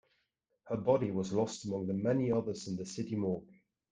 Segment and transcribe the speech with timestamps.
[0.69, 3.53] Her body was lost among the many others in the city morgue.